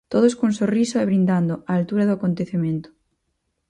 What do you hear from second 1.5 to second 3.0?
a altura do acontecemento.